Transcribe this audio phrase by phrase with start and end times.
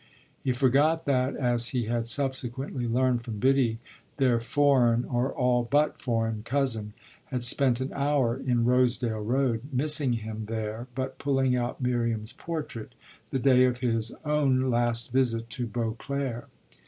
[0.43, 3.77] He forgot that, as he had subsequently learned from Biddy,
[4.17, 6.93] their foreign, or all but foreign, cousin
[7.25, 12.95] had spent an hour in Rosedale Road, missing him there but pulling out Miriam's portrait,
[13.29, 16.45] the day of his own last visit to Beauclere.